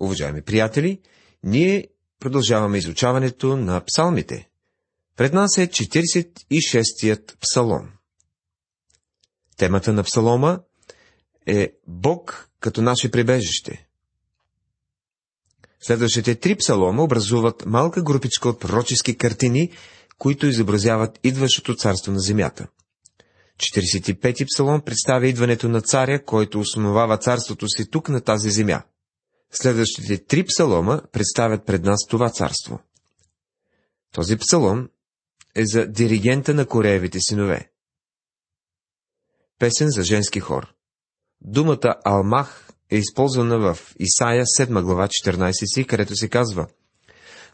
Уважаеми 0.00 0.42
приятели, 0.42 1.00
ние 1.44 1.88
продължаваме 2.20 2.78
изучаването 2.78 3.56
на 3.56 3.84
псалмите. 3.84 4.48
Пред 5.16 5.32
нас 5.32 5.58
е 5.58 5.68
46-тият 5.68 7.38
псалом. 7.40 7.88
Темата 9.56 9.92
на 9.92 10.02
псалома 10.02 10.60
е 11.46 11.72
Бог 11.86 12.48
като 12.60 12.82
наше 12.82 13.10
прибежище. 13.10 13.86
Следващите 15.80 16.34
три 16.34 16.56
псалома 16.56 17.02
образуват 17.02 17.66
малка 17.66 18.02
групичка 18.02 18.48
от 18.48 18.60
пророчески 18.60 19.16
картини, 19.16 19.70
които 20.18 20.46
изобразяват 20.46 21.18
идващото 21.24 21.74
царство 21.74 22.12
на 22.12 22.20
земята. 22.20 22.66
45-ти 23.58 24.46
псалом 24.46 24.80
представя 24.80 25.26
идването 25.26 25.68
на 25.68 25.80
царя, 25.80 26.24
който 26.24 26.60
основава 26.60 27.18
царството 27.18 27.68
си 27.68 27.90
тук 27.90 28.08
на 28.08 28.20
тази 28.20 28.50
земя. 28.50 28.82
Следващите 29.52 30.24
три 30.24 30.44
псалома 30.44 31.02
представят 31.12 31.66
пред 31.66 31.84
нас 31.84 32.06
това 32.08 32.30
царство. 32.30 32.80
Този 34.12 34.36
псалом 34.36 34.88
е 35.54 35.66
за 35.66 35.86
диригента 35.86 36.54
на 36.54 36.66
Кореевите 36.66 37.18
синове. 37.20 37.70
Песен 39.58 39.88
за 39.90 40.02
женски 40.02 40.40
хор. 40.40 40.74
Думата 41.40 41.94
Алмах 42.04 42.68
е 42.90 42.96
използвана 42.96 43.58
в 43.58 43.94
Исаия 43.98 44.44
7 44.44 44.82
глава 44.82 45.08
14 45.08 45.74
си, 45.74 45.84
където 45.84 46.16
се 46.16 46.28
казва 46.28 46.66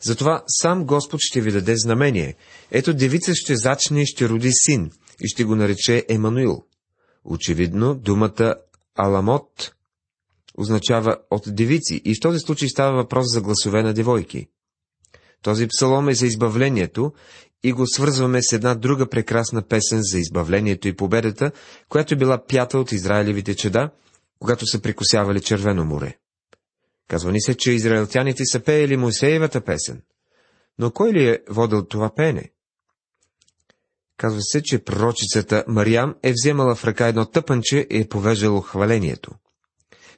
Затова 0.00 0.44
сам 0.46 0.84
Господ 0.84 1.20
ще 1.22 1.40
ви 1.40 1.52
даде 1.52 1.76
знамение. 1.76 2.36
Ето 2.70 2.94
девица 2.94 3.34
ще 3.34 3.56
зачне 3.56 4.02
и 4.02 4.06
ще 4.06 4.28
роди 4.28 4.50
син, 4.52 4.90
и 5.20 5.28
ще 5.28 5.44
го 5.44 5.56
нарече 5.56 6.06
Емануил. 6.08 6.64
Очевидно, 7.24 7.94
думата 7.94 8.54
Аламот 8.94 9.74
означава 10.58 11.16
от 11.30 11.42
девици, 11.46 12.02
и 12.04 12.14
в 12.14 12.20
този 12.20 12.38
случай 12.38 12.68
става 12.68 12.96
въпрос 12.96 13.24
за 13.32 13.40
гласове 13.40 13.82
на 13.82 13.94
девойки. 13.94 14.48
Този 15.42 15.66
псалом 15.66 16.08
е 16.08 16.14
за 16.14 16.26
избавлението 16.26 17.12
и 17.62 17.72
го 17.72 17.86
свързваме 17.86 18.42
с 18.42 18.52
една 18.52 18.74
друга 18.74 19.08
прекрасна 19.08 19.62
песен 19.62 20.00
за 20.02 20.18
избавлението 20.18 20.88
и 20.88 20.96
победата, 20.96 21.52
която 21.88 22.14
е 22.14 22.16
била 22.16 22.46
пята 22.46 22.78
от 22.78 22.92
Израилевите 22.92 23.54
чеда, 23.54 23.90
когато 24.38 24.66
са 24.66 24.80
прикосявали 24.80 25.40
Червено 25.40 25.84
море. 25.84 26.16
Казва 27.08 27.32
ни 27.32 27.40
се, 27.40 27.54
че 27.54 27.72
израелтяните 27.72 28.44
са 28.44 28.60
пеели 28.60 28.96
Моисеевата 28.96 29.60
песен. 29.60 30.02
Но 30.78 30.90
кой 30.90 31.12
ли 31.12 31.28
е 31.28 31.38
водил 31.48 31.84
това 31.84 32.14
пеене? 32.14 32.50
Казва 34.16 34.40
се, 34.42 34.62
че 34.62 34.84
пророчицата 34.84 35.64
Мариам 35.68 36.14
е 36.22 36.32
вземала 36.32 36.74
в 36.74 36.84
ръка 36.84 37.08
едно 37.08 37.24
тъпанче 37.24 37.86
и 37.90 38.00
е 38.00 38.08
повеждало 38.08 38.60
хвалението. 38.60 39.30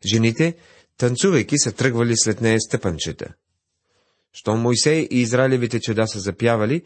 Жените, 0.05 0.57
танцувайки, 0.99 1.59
са 1.59 1.73
тръгвали 1.73 2.17
след 2.17 2.41
нея 2.41 2.61
с 2.61 2.69
тъпанчета. 2.69 3.35
Щом 4.33 4.61
Моисей 4.61 5.09
и 5.11 5.21
Израилевите 5.21 5.81
чеда 5.81 6.07
са 6.07 6.19
запявали, 6.19 6.83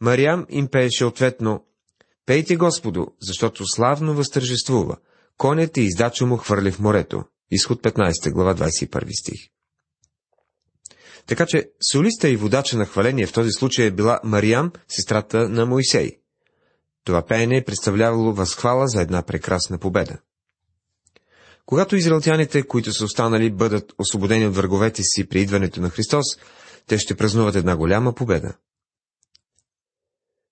Мариам 0.00 0.46
им 0.48 0.68
пееше 0.68 1.04
ответно 1.04 1.64
«Пейте 2.26 2.56
Господу, 2.56 3.06
защото 3.20 3.64
славно 3.66 4.14
възтържествува, 4.14 4.96
конят 5.36 5.76
и 5.76 5.80
издача 5.80 6.26
му 6.26 6.36
хвърли 6.36 6.72
в 6.72 6.78
морето». 6.78 7.24
Изход 7.50 7.82
15 7.82 8.32
глава 8.32 8.54
21 8.54 9.20
стих. 9.20 9.40
Така 11.26 11.46
че 11.46 11.70
солиста 11.92 12.28
и 12.28 12.36
водача 12.36 12.76
на 12.76 12.86
хваление 12.86 13.26
в 13.26 13.32
този 13.32 13.50
случай 13.50 13.86
е 13.86 13.90
била 13.90 14.20
Мариам, 14.24 14.72
сестрата 14.88 15.48
на 15.48 15.66
Моисей. 15.66 16.18
Това 17.04 17.26
пеене 17.26 17.56
е 17.56 17.64
представлявало 17.64 18.32
възхвала 18.32 18.88
за 18.88 19.02
една 19.02 19.22
прекрасна 19.22 19.78
победа. 19.78 20.18
Когато 21.66 21.96
израелтяните, 21.96 22.62
които 22.62 22.92
са 22.92 23.04
останали, 23.04 23.50
бъдат 23.50 23.92
освободени 23.98 24.46
от 24.46 24.54
враговете 24.54 25.02
си 25.02 25.28
при 25.28 25.40
идването 25.40 25.80
на 25.80 25.90
Христос, 25.90 26.26
те 26.86 26.98
ще 26.98 27.16
празнуват 27.16 27.54
една 27.54 27.76
голяма 27.76 28.14
победа. 28.14 28.54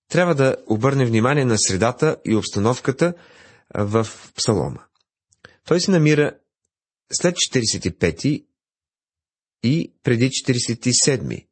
Трябва 0.08 0.34
да 0.34 0.56
обърне 0.66 1.06
внимание 1.06 1.44
на 1.44 1.58
средата 1.58 2.16
и 2.24 2.36
обстановката 2.36 3.14
в 3.74 4.06
псалома. 4.36 4.80
Той 5.64 5.80
се 5.80 5.90
намира 5.90 6.32
след 7.12 7.34
45 7.34 8.44
и 9.62 9.92
преди 10.02 10.30
47. 10.30 11.46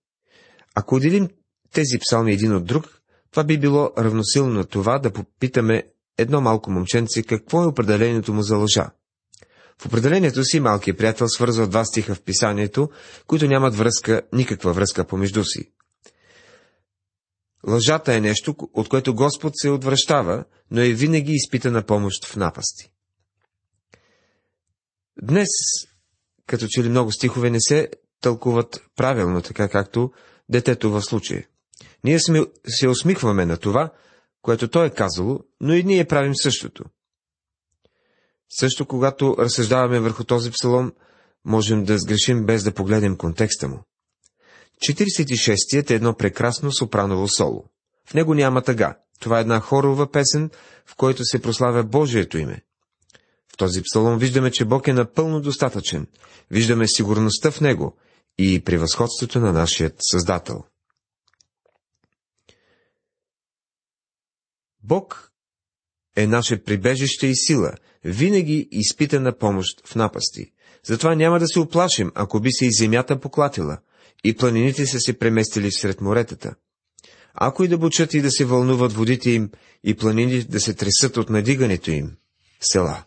Ако 0.74 0.94
отделим 0.94 1.28
тези 1.72 1.98
псалми 1.98 2.32
един 2.32 2.54
от 2.54 2.64
друг, 2.64 3.02
това 3.30 3.44
би 3.44 3.58
било 3.58 3.90
равносилно 3.98 4.52
на 4.52 4.64
това 4.64 4.98
да 4.98 5.12
попитаме 5.12 5.82
едно 6.18 6.40
малко 6.40 6.70
момченце 6.70 7.22
какво 7.22 7.62
е 7.62 7.66
определението 7.66 8.34
му 8.34 8.42
за 8.42 8.56
лъжа. 8.56 8.90
В 9.80 9.86
определението 9.86 10.44
си 10.44 10.60
малкият 10.60 10.98
приятел 10.98 11.28
свързва 11.28 11.66
два 11.66 11.84
стиха 11.84 12.14
в 12.14 12.22
писанието, 12.22 12.90
които 13.26 13.46
нямат 13.46 13.74
връзка, 13.74 14.22
никаква 14.32 14.72
връзка 14.72 15.06
помежду 15.06 15.44
си. 15.44 15.72
Лъжата 17.66 18.14
е 18.14 18.20
нещо, 18.20 18.54
от 18.74 18.88
което 18.88 19.14
Господ 19.14 19.52
се 19.56 19.70
отвръщава, 19.70 20.44
но 20.70 20.80
е 20.80 20.88
винаги 20.88 21.32
изпитана 21.32 21.82
помощ 21.86 22.24
в 22.24 22.36
напасти. 22.36 22.90
Днес, 25.22 25.48
като 26.46 26.66
че 26.68 26.84
ли 26.84 26.88
много 26.88 27.12
стихове 27.12 27.50
не 27.50 27.60
се 27.60 27.88
тълкуват 28.20 28.82
правилно, 28.96 29.42
така 29.42 29.68
както 29.68 30.12
детето 30.48 30.90
в 30.90 31.02
случая. 31.02 31.46
Ние 32.04 32.20
сме, 32.20 32.40
се 32.66 32.88
усмихваме 32.88 33.46
на 33.46 33.56
това, 33.56 33.92
което 34.42 34.68
той 34.68 34.86
е 34.86 34.90
казало, 34.90 35.40
но 35.60 35.74
и 35.74 35.84
ние 35.84 36.04
правим 36.04 36.36
същото. 36.36 36.84
Също 38.50 38.86
когато 38.86 39.36
разсъждаваме 39.38 40.00
върху 40.00 40.24
този 40.24 40.50
псалом, 40.50 40.92
можем 41.44 41.84
да 41.84 41.98
сгрешим 41.98 42.46
без 42.46 42.64
да 42.64 42.74
погледнем 42.74 43.16
контекста 43.16 43.68
му. 43.68 43.84
46-тият 44.88 45.90
е 45.90 45.94
едно 45.94 46.16
прекрасно 46.16 46.72
сопраново 46.72 47.28
соло. 47.28 47.64
В 48.08 48.14
него 48.14 48.34
няма 48.34 48.62
тъга. 48.62 48.96
Това 49.20 49.38
е 49.38 49.40
една 49.40 49.60
хорова 49.60 50.10
песен, 50.10 50.50
в 50.86 50.96
който 50.96 51.24
се 51.24 51.42
прославя 51.42 51.84
Божието 51.84 52.38
име. 52.38 52.62
В 53.52 53.56
този 53.56 53.82
псалом 53.82 54.18
виждаме, 54.18 54.50
че 54.50 54.64
Бог 54.64 54.88
е 54.88 54.92
напълно 54.92 55.40
достатъчен. 55.40 56.06
Виждаме 56.50 56.88
сигурността 56.88 57.50
в 57.50 57.60
него 57.60 57.96
и 58.38 58.64
превъзходството 58.64 59.40
на 59.40 59.52
нашият 59.52 59.94
Създател. 60.00 60.64
Бог 64.82 65.32
е 66.16 66.26
наше 66.26 66.64
прибежище 66.64 67.26
и 67.26 67.36
сила, 67.36 67.72
винаги 68.04 68.68
изпитана 68.70 69.38
помощ 69.38 69.86
в 69.86 69.94
напасти. 69.94 70.52
Затова 70.84 71.14
няма 71.14 71.38
да 71.38 71.46
се 71.46 71.60
оплашим, 71.60 72.12
ако 72.14 72.40
би 72.40 72.52
се 72.52 72.66
и 72.66 72.72
земята 72.72 73.20
поклатила, 73.20 73.78
и 74.24 74.36
планините 74.36 74.86
са 74.86 75.00
се 75.00 75.18
преместили 75.18 75.72
сред 75.72 76.00
моретата. 76.00 76.54
Ако 77.34 77.64
и 77.64 77.68
да 77.68 77.78
бучат 77.78 78.14
и 78.14 78.20
да 78.20 78.30
се 78.30 78.44
вълнуват 78.44 78.92
водите 78.92 79.30
им, 79.30 79.50
и 79.84 79.94
планините 79.94 80.48
да 80.48 80.60
се 80.60 80.74
тресат 80.74 81.16
от 81.16 81.30
надигането 81.30 81.90
им. 81.90 82.16
Села. 82.60 83.04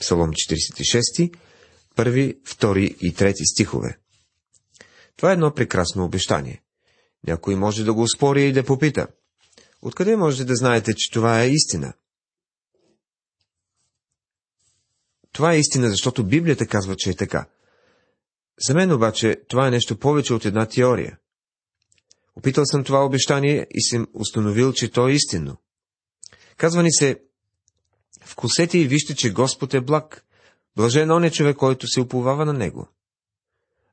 Псалом 0.00 0.30
46, 0.30 1.34
първи, 1.96 2.38
втори 2.44 2.96
и 3.00 3.14
трети 3.14 3.44
стихове. 3.44 3.98
Това 5.16 5.30
е 5.30 5.32
едно 5.32 5.54
прекрасно 5.54 6.04
обещание. 6.04 6.62
Някой 7.26 7.54
може 7.54 7.84
да 7.84 7.94
го 7.94 8.02
успори 8.02 8.44
и 8.44 8.52
да 8.52 8.64
попита. 8.64 9.06
Откъде 9.82 10.16
можете 10.16 10.44
да 10.44 10.56
знаете, 10.56 10.94
че 10.94 11.10
това 11.12 11.42
е 11.42 11.50
истина? 11.50 11.92
Това 15.36 15.52
е 15.52 15.58
истина, 15.58 15.90
защото 15.90 16.24
Библията 16.24 16.66
казва, 16.66 16.96
че 16.96 17.10
е 17.10 17.14
така. 17.14 17.46
За 18.66 18.74
мен 18.74 18.92
обаче 18.92 19.36
това 19.48 19.66
е 19.66 19.70
нещо 19.70 19.96
повече 19.96 20.34
от 20.34 20.44
една 20.44 20.66
теория. 20.66 21.18
Опитал 22.36 22.64
съм 22.66 22.84
това 22.84 23.04
обещание 23.04 23.66
и 23.70 23.82
съм 23.82 24.06
установил, 24.14 24.72
че 24.72 24.90
то 24.90 25.08
е 25.08 25.12
истинно. 25.12 25.56
Казва 26.56 26.82
ни 26.82 26.92
се, 26.92 27.20
вкусете 28.24 28.78
и 28.78 28.86
вижте, 28.86 29.14
че 29.14 29.32
Господ 29.32 29.74
е 29.74 29.80
благ. 29.80 30.24
Блажен 30.76 31.10
он 31.10 31.24
е 31.24 31.30
човек, 31.30 31.56
който 31.56 31.86
се 31.86 32.00
уповава 32.00 32.44
на 32.44 32.52
Него. 32.52 32.88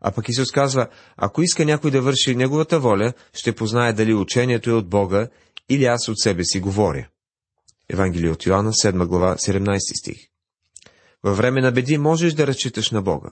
А 0.01 0.11
пък 0.11 0.29
Исус 0.29 0.51
казва, 0.51 0.87
ако 1.17 1.41
иска 1.41 1.65
някой 1.65 1.91
да 1.91 2.01
върши 2.01 2.35
Неговата 2.35 2.79
воля, 2.79 3.13
ще 3.33 3.55
познае 3.55 3.93
дали 3.93 4.13
учението 4.13 4.69
е 4.69 4.73
от 4.73 4.89
Бога 4.89 5.27
или 5.69 5.85
аз 5.85 6.07
от 6.07 6.19
себе 6.19 6.43
си 6.43 6.59
говоря. 6.59 7.07
Евангелие 7.89 8.31
от 8.31 8.45
Йоанна, 8.45 8.71
7 8.71 9.07
глава, 9.07 9.35
17 9.35 9.99
стих. 9.99 10.32
Във 11.23 11.37
време 11.37 11.61
на 11.61 11.71
беди 11.71 11.97
можеш 11.97 12.33
да 12.33 12.47
разчиташ 12.47 12.91
на 12.91 13.01
Бога. 13.01 13.29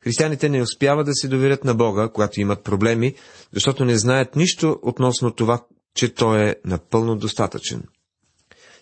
Християните 0.00 0.48
не 0.48 0.62
успяват 0.62 1.06
да 1.06 1.14
се 1.14 1.28
доверят 1.28 1.64
на 1.64 1.74
Бога, 1.74 2.08
когато 2.08 2.40
имат 2.40 2.64
проблеми, 2.64 3.14
защото 3.52 3.84
не 3.84 3.98
знаят 3.98 4.36
нищо 4.36 4.78
относно 4.82 5.30
това, 5.30 5.66
че 5.94 6.14
Той 6.14 6.48
е 6.48 6.56
напълно 6.64 7.16
достатъчен. 7.16 7.82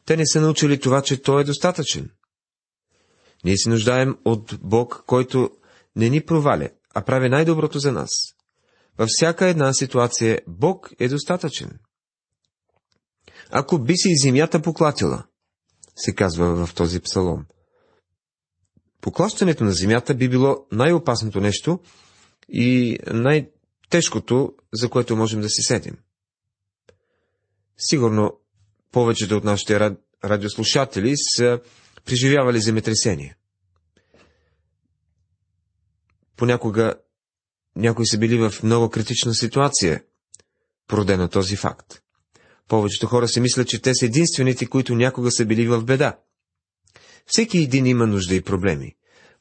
Те 0.04 0.16
не 0.16 0.26
са 0.26 0.40
научили 0.40 0.80
това, 0.80 1.02
че 1.02 1.22
Той 1.22 1.40
е 1.40 1.44
достатъчен. 1.44 2.10
Ние 3.44 3.56
се 3.56 3.68
нуждаем 3.68 4.18
от 4.24 4.58
Бог, 4.62 5.04
който 5.06 5.50
не 5.96 6.08
ни 6.08 6.20
проваля, 6.20 6.68
а 6.94 7.02
прави 7.02 7.28
най-доброто 7.28 7.78
за 7.78 7.92
нас. 7.92 8.10
Във 8.98 9.08
всяка 9.08 9.46
една 9.46 9.72
ситуация 9.72 10.40
Бог 10.46 10.90
е 10.98 11.08
достатъчен. 11.08 11.78
Ако 13.50 13.78
би 13.78 13.96
си 13.96 14.08
земята 14.22 14.62
поклатила, 14.62 15.24
се 15.96 16.14
казва 16.14 16.66
в 16.66 16.74
този 16.74 17.00
псалом, 17.00 17.44
Поклащането 19.06 19.64
на 19.64 19.72
земята 19.72 20.14
би 20.14 20.28
било 20.28 20.66
най-опасното 20.72 21.40
нещо, 21.40 21.80
и 22.48 22.98
най-тежкото, 23.06 24.54
за 24.74 24.88
което 24.88 25.16
можем 25.16 25.40
да 25.40 25.48
се 25.48 25.62
сетим. 25.62 25.96
Сигурно 27.78 28.40
повечето 28.92 29.36
от 29.36 29.44
нашите 29.44 29.96
радиослушатели 30.24 31.14
са 31.16 31.60
преживявали 32.04 32.60
земетресения. 32.60 33.36
Понякога 36.36 36.94
някои 37.76 38.06
са 38.06 38.18
били 38.18 38.48
в 38.48 38.62
много 38.62 38.90
критична 38.90 39.34
ситуация, 39.34 40.02
породена 40.86 41.28
този 41.28 41.56
факт. 41.56 42.02
Повечето 42.68 43.06
хора 43.06 43.28
си 43.28 43.40
мислят, 43.40 43.68
че 43.68 43.82
те 43.82 43.94
са 43.94 44.06
единствените, 44.06 44.66
които 44.66 44.94
някога 44.94 45.30
са 45.30 45.44
били 45.44 45.68
в 45.68 45.84
беда. 45.84 46.18
Всеки 47.26 47.58
един 47.58 47.86
има 47.86 48.06
нужда 48.06 48.34
и 48.34 48.42
проблеми. 48.42 48.95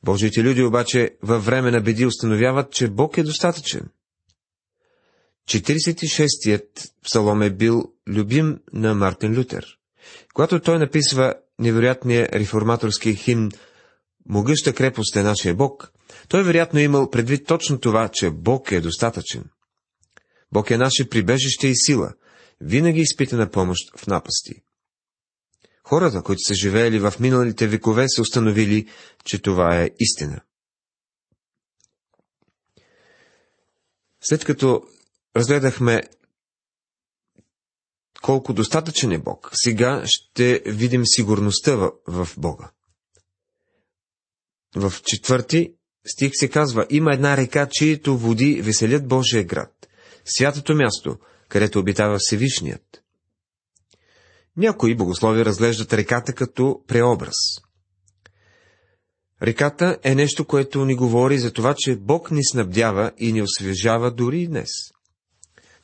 Божиите 0.05 0.43
люди 0.43 0.63
обаче 0.63 1.17
във 1.21 1.45
време 1.45 1.71
на 1.71 1.81
беди 1.81 2.05
установяват, 2.05 2.71
че 2.71 2.87
Бог 2.87 3.17
е 3.17 3.23
достатъчен. 3.23 3.89
46-тият 5.49 6.91
псалом 7.03 7.41
е 7.41 7.49
бил 7.49 7.93
любим 8.07 8.59
на 8.73 8.93
Мартин 8.95 9.39
Лютер. 9.39 9.65
Когато 10.33 10.59
той 10.59 10.79
написва 10.79 11.33
невероятния 11.59 12.29
реформаторски 12.33 13.15
химн 13.15 13.51
Могъща 14.29 14.73
крепост 14.73 15.15
е 15.15 15.23
нашия 15.23 15.55
Бог, 15.55 15.91
той 16.27 16.43
вероятно 16.43 16.79
е 16.79 16.83
имал 16.83 17.09
предвид 17.09 17.47
точно 17.47 17.79
това, 17.79 18.09
че 18.09 18.29
Бог 18.29 18.71
е 18.71 18.81
достатъчен. 18.81 19.43
Бог 20.51 20.71
е 20.71 20.77
наше 20.77 21.09
прибежище 21.09 21.67
и 21.67 21.75
сила, 21.75 22.13
винаги 22.61 23.01
изпита 23.01 23.37
на 23.37 23.51
помощ 23.51 23.97
в 23.97 24.07
напасти. 24.07 24.64
Хората, 25.87 26.23
които 26.23 26.39
са 26.39 26.53
живеели 26.53 26.99
в 26.99 27.13
миналите 27.19 27.67
векове, 27.67 28.05
са 28.09 28.21
установили, 28.21 28.89
че 29.23 29.41
това 29.41 29.81
е 29.81 29.89
истина. 29.99 30.41
След 34.21 34.45
като 34.45 34.83
разгледахме 35.35 36.03
колко 38.21 38.53
достатъчен 38.53 39.11
е 39.11 39.19
Бог, 39.19 39.49
сега 39.53 40.03
ще 40.05 40.61
видим 40.65 41.01
сигурността 41.05 41.75
в, 41.75 41.91
в 42.07 42.27
Бога. 42.37 42.71
В 44.75 44.93
четвърти 45.03 45.73
стих 46.07 46.31
се 46.33 46.49
казва, 46.49 46.87
има 46.89 47.13
една 47.13 47.37
река, 47.37 47.69
чието 47.71 48.17
води 48.17 48.61
веселят 48.61 49.07
Божия 49.07 49.43
град, 49.43 49.87
святото 50.25 50.75
място, 50.75 51.17
където 51.49 51.79
обитава 51.79 52.17
Всевишният. 52.19 53.04
Някои 54.57 54.95
богослови 54.95 55.45
разглеждат 55.45 55.93
реката 55.93 56.33
като 56.33 56.81
преобраз. 56.87 57.35
Реката 59.41 59.97
е 60.03 60.15
нещо, 60.15 60.45
което 60.45 60.85
ни 60.85 60.95
говори 60.95 61.37
за 61.37 61.53
това, 61.53 61.73
че 61.77 61.95
Бог 61.95 62.31
ни 62.31 62.45
снабдява 62.45 63.11
и 63.17 63.33
ни 63.33 63.41
освежава 63.41 64.11
дори 64.11 64.41
и 64.41 64.47
днес. 64.47 64.69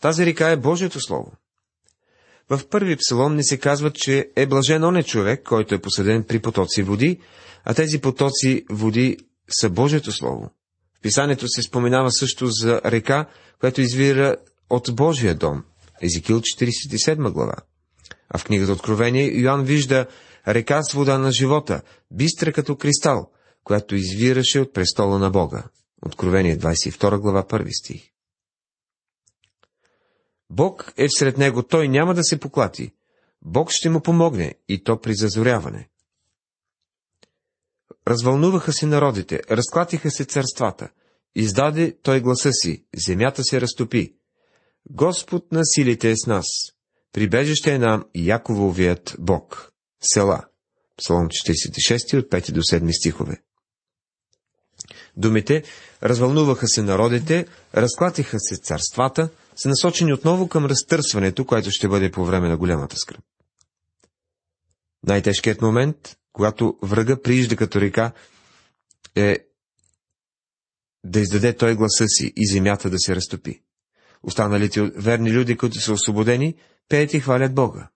Тази 0.02 0.26
река 0.26 0.50
е 0.50 0.58
Божието 0.58 1.00
Слово. 1.00 1.32
В 2.50 2.68
първи 2.70 2.96
псалом 2.96 3.36
ни 3.36 3.44
се 3.44 3.58
казва, 3.58 3.92
че 3.92 4.32
е 4.36 4.46
блажен 4.46 4.84
оне 4.84 5.04
човек, 5.04 5.44
който 5.44 5.76
е 5.76 5.82
посъден 5.82 6.24
при 6.24 6.40
потоци 6.40 6.84
води, 6.84 7.20
а 7.64 7.74
тези 7.74 8.02
потоци 8.02 8.66
води 8.70 9.18
са 9.50 9.70
Божието 9.70 10.12
Слово. 10.12 10.50
В 10.98 11.02
писанието 11.02 11.48
се 11.48 11.62
споменава 11.62 12.12
също 12.12 12.48
за 12.48 12.82
река, 12.86 13.26
която 13.60 13.82
извира 13.82 14.36
от 14.70 14.96
Божия 14.96 15.36
дом. 15.36 15.64
Езикил 16.02 16.42
47 16.42 17.32
глава. 17.32 17.56
А 18.34 18.38
в 18.38 18.46
книгата 18.46 18.72
Откровение 18.72 19.40
Йоанн 19.40 19.64
вижда 19.64 20.08
река 20.48 20.84
с 20.84 20.94
вода 20.94 21.18
на 21.18 21.32
живота, 21.32 21.82
бистра 22.12 22.54
като 22.54 22.76
кристал, 22.76 23.32
която 23.64 23.96
извираше 23.96 24.60
от 24.60 24.74
престола 24.74 25.20
на 25.20 25.30
Бога. 25.30 25.64
Откровение 26.06 26.58
22 26.58 27.18
глава 27.18 27.44
1 27.44 27.80
стих. 27.80 28.12
Бог 30.50 30.94
е 30.98 31.08
всред 31.10 31.38
него, 31.38 31.64
той 31.64 31.88
няма 31.88 32.14
да 32.14 32.24
се 32.24 32.40
поклати. 32.40 32.92
Бог 33.42 33.72
ще 33.72 33.90
му 33.90 34.02
помогне 34.02 34.56
и 34.68 34.84
то 34.84 35.02
при 35.02 35.16
зазоряване. 35.16 35.90
Развълнуваха 38.08 38.74
се 38.74 38.86
народите, 38.86 39.42
разклатиха 39.52 40.12
се 40.12 40.26
царствата. 40.26 40.90
Издаде 41.36 41.98
той 42.04 42.22
гласа 42.22 42.52
си, 42.52 42.86
земята 42.96 43.44
се 43.44 43.62
разтопи. 43.62 44.16
Господ 44.90 45.52
на 45.52 45.66
силите 45.66 46.12
е 46.12 46.18
с 46.18 46.28
нас. 46.28 46.46
Прибежище 47.14 47.74
е 47.74 47.80
нам 47.80 48.06
Якововият 48.16 49.16
Бог. 49.20 49.72
Села. 50.02 50.46
Псалом 50.98 51.28
46 51.28 52.20
от 52.20 52.30
5 52.30 52.52
до 52.52 52.62
7 52.62 53.00
стихове. 53.00 53.42
Думите 55.18 55.64
развълнуваха 56.04 56.68
се 56.68 56.84
народите, 56.84 57.48
разклатиха 57.76 58.40
се 58.40 58.56
царствата, 58.56 59.30
са 59.56 59.70
насочени 59.70 60.14
отново 60.14 60.48
към 60.48 60.66
разтърсването, 60.66 61.46
което 61.46 61.72
ще 61.72 61.88
бъде 61.88 62.12
по 62.12 62.26
време 62.26 62.50
на 62.50 62.58
голямата 62.58 62.96
скръп. 62.98 63.22
Най-тежкият 65.04 65.62
момент, 65.62 66.16
когато 66.34 66.78
врага 66.82 67.22
приижда 67.22 67.56
като 67.56 67.82
река, 67.82 68.12
е 69.16 69.38
да 71.04 71.20
издаде 71.20 71.54
той 71.58 71.76
гласа 71.76 72.06
си 72.08 72.34
и 72.36 72.48
земята 72.48 72.90
да 72.90 73.00
се 73.00 73.16
разтопи. 73.16 73.62
Останалите 74.24 74.82
верни 74.82 75.34
люди, 75.34 75.58
които 75.58 75.80
са 75.80 75.94
освободени, 75.94 76.56
пеят 76.92 77.14
и 77.14 77.20
хвалят 77.20 77.56
Бога. 77.56 77.90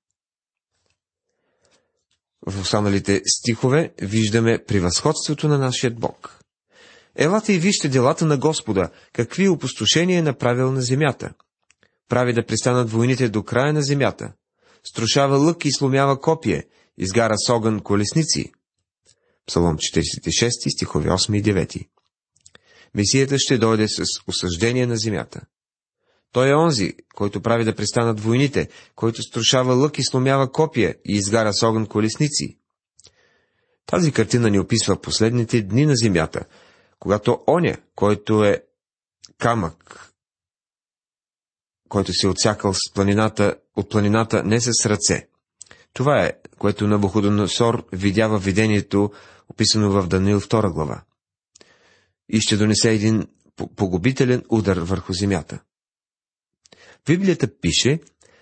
В 2.48 2.62
останалите 2.62 3.22
стихове 3.26 3.94
виждаме 4.02 4.64
превъзходството 4.68 5.48
на 5.48 5.58
нашия 5.58 5.92
Бог. 5.92 6.40
Елате 7.16 7.54
и 7.54 7.60
вижте 7.60 7.90
делата 7.90 8.26
на 8.26 8.38
Господа, 8.38 8.90
какви 9.14 9.50
опустошения 9.50 10.20
е 10.20 10.22
направил 10.22 10.72
на 10.72 10.82
земята. 10.82 11.34
Прави 12.10 12.34
да 12.34 12.46
пристанат 12.46 12.92
войните 12.92 13.30
до 13.30 13.44
края 13.44 13.74
на 13.74 13.82
земята. 13.82 14.34
Струшава 14.84 15.38
лък 15.38 15.66
и 15.66 15.72
сломява 15.72 16.22
копие, 16.22 16.64
изгара 16.98 17.36
с 17.38 17.50
огън 17.50 17.80
колесници. 17.80 18.52
Псалом 19.48 19.78
46, 19.78 20.74
стихове 20.76 21.10
8 21.10 21.38
и 21.38 21.44
9. 21.44 21.88
Месията 22.94 23.40
ще 23.40 23.58
дойде 23.58 23.88
с 23.88 24.04
осъждение 24.28 24.86
на 24.88 24.98
земята. 24.98 25.42
Той 26.36 26.50
е 26.50 26.56
онзи, 26.56 26.94
който 27.14 27.42
прави 27.42 27.64
да 27.64 27.76
престанат 27.76 28.20
войните, 28.20 28.70
който 28.96 29.22
струшава 29.22 29.74
лък 29.74 30.00
и 30.00 30.04
сломява 30.04 30.52
копия 30.52 30.96
и 31.06 31.14
изгара 31.14 31.54
с 31.54 31.64
огън 31.64 31.86
колесници. 31.86 32.58
Тази 33.86 34.12
картина 34.12 34.50
ни 34.50 34.60
описва 34.60 35.02
последните 35.02 35.62
дни 35.62 35.86
на 35.86 35.96
земята, 35.96 36.46
когато 37.00 37.40
оня, 37.48 37.78
който 37.96 38.44
е 38.44 38.64
камък, 39.38 40.10
който 41.90 42.14
се 42.14 42.28
отсякал 42.28 42.74
с 42.74 42.94
планината, 42.94 43.56
от 43.76 43.90
планината 43.90 44.44
не 44.44 44.62
с 44.62 44.86
ръце. 44.86 45.28
Това 45.94 46.24
е, 46.24 46.34
което 46.58 46.88
Набуходоносор 46.88 47.86
видя 47.92 48.28
във 48.28 48.44
видението, 48.44 49.12
описано 49.50 49.90
в 49.90 50.08
Даниил 50.08 50.42
2 50.42 50.74
глава. 50.74 51.02
И 52.30 52.42
ще 52.42 52.58
донесе 52.58 52.92
един 52.92 53.28
погубителен 53.76 54.44
удар 54.50 54.78
върху 54.78 55.14
земята. 55.14 55.60
Библията 57.06 57.60
пише, 57.62 58.00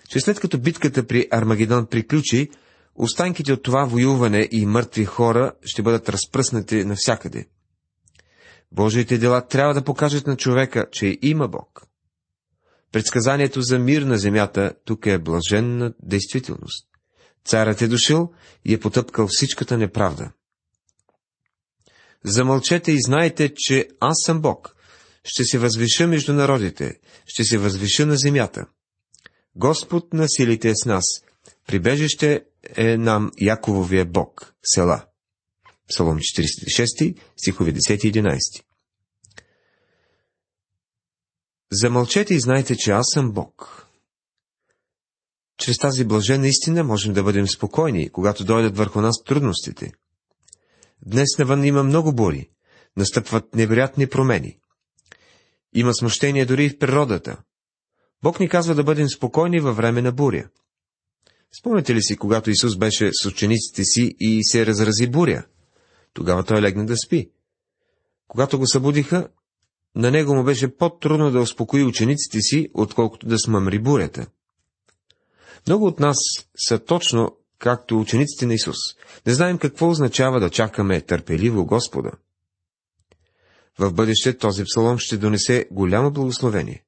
че 0.10 0.20
след 0.20 0.39
като 0.39 0.58
битката 0.58 1.08
при 1.08 1.27
Армагедон 1.32 1.88
приключи, 1.88 2.50
останките 2.96 3.53
от 3.53 3.63
това 3.63 3.86
воюване 3.86 4.48
и 4.51 4.65
мъртви 4.65 5.05
хора 5.05 5.53
ще 5.63 5.82
бъдат 5.82 6.10
разпръснати 6.10 6.86
навсякъде. 6.86 7.46
Божиите 8.72 9.17
дела 9.17 9.48
трябва 9.48 9.74
да 9.74 9.84
покажат 9.84 10.27
на 10.27 10.38
човека, 10.38 10.86
че 10.91 11.17
има 11.22 11.48
Бог. 11.48 11.88
Предсказанието 12.91 13.62
за 13.62 13.79
мир 13.79 14.01
на 14.01 14.17
земята 14.17 14.74
тук 14.86 15.05
е 15.05 15.20
блаженна 15.20 15.93
действителност. 16.03 16.88
Царът 17.46 17.82
е 17.82 17.88
дошъл 17.88 18.32
и 18.65 18.74
е 18.74 18.79
потъпкал 18.79 19.27
всичката 19.29 19.77
неправда. 19.77 20.32
Замълчете 22.24 22.91
и 22.91 23.01
знайте, 23.01 23.53
че 23.55 23.88
аз 24.00 24.15
съм 24.25 24.41
Бог. 24.41 24.72
Ще 25.23 25.43
се 25.43 25.57
възвиша 25.57 26.07
между 26.07 26.33
народите, 26.33 26.99
ще 27.25 27.43
се 27.43 27.57
възвиша 27.57 28.05
на 28.05 28.15
земята. 28.15 28.65
Господ 29.55 30.13
на 30.13 30.29
силите 30.29 30.69
е 30.69 30.75
с 30.75 30.85
нас. 30.85 31.05
Прибежище 31.67 32.45
е 32.75 32.97
нам 32.97 33.31
Якововия 33.41 34.05
Бог, 34.05 34.53
села. 34.63 35.05
Псалом 35.89 36.17
46, 36.17 37.15
стихове 37.37 37.73
10 37.73 38.05
и 38.05 38.11
11. 38.11 38.63
Замълчете 41.71 42.33
и 42.33 42.39
знайте, 42.39 42.75
че 42.75 42.91
аз 42.91 43.05
съм 43.13 43.31
Бог. 43.31 43.87
Чрез 45.57 45.77
тази 45.77 46.05
блажена 46.05 46.47
истина 46.47 46.83
можем 46.83 47.13
да 47.13 47.23
бъдем 47.23 47.47
спокойни, 47.47 48.09
когато 48.09 48.45
дойдат 48.45 48.77
върху 48.77 49.01
нас 49.01 49.23
трудностите. 49.23 49.91
Днес 51.05 51.37
навън 51.39 51.65
има 51.65 51.83
много 51.83 52.13
бури, 52.13 52.49
настъпват 52.97 53.55
невероятни 53.55 54.07
промени. 54.07 54.59
Има 55.73 55.93
смущение 55.93 56.45
дори 56.45 56.65
и 56.65 56.69
в 56.69 56.79
природата. 56.79 57.37
Бог 58.23 58.39
ни 58.39 58.49
казва 58.49 58.75
да 58.75 58.83
бъдем 58.83 59.09
спокойни 59.09 59.59
във 59.59 59.77
време 59.77 60.01
на 60.01 60.11
буря. 60.11 60.49
Спомняте 61.59 61.95
ли 61.95 62.01
си, 62.01 62.17
когато 62.17 62.49
Исус 62.49 62.77
беше 62.77 63.09
с 63.13 63.25
учениците 63.25 63.83
си 63.83 64.15
и 64.19 64.43
се 64.43 64.65
разрази 64.65 65.07
буря? 65.07 65.45
Тогава 66.13 66.43
той 66.43 66.61
легна 66.61 66.85
да 66.85 66.97
спи. 66.97 67.29
Когато 68.27 68.59
го 68.59 68.67
събудиха, 68.67 69.27
на 69.95 70.11
него 70.11 70.35
му 70.35 70.43
беше 70.43 70.77
по-трудно 70.77 71.31
да 71.31 71.41
успокои 71.41 71.83
учениците 71.83 72.41
си, 72.41 72.69
отколкото 72.73 73.27
да 73.27 73.39
смъмри 73.39 73.79
бурята. 73.79 74.27
Много 75.67 75.85
от 75.85 75.99
нас 75.99 76.17
са 76.67 76.79
точно 76.79 77.37
както 77.59 77.99
учениците 77.99 78.45
на 78.45 78.53
Исус. 78.53 78.77
Не 79.27 79.33
знаем 79.33 79.57
какво 79.57 79.89
означава 79.89 80.39
да 80.39 80.49
чакаме 80.49 81.01
търпеливо 81.01 81.65
Господа. 81.65 82.11
В 83.79 83.93
бъдеще 83.93 84.37
този 84.37 84.63
псалом 84.63 84.97
ще 84.97 85.17
донесе 85.17 85.67
голямо 85.71 86.11
благословение, 86.11 86.83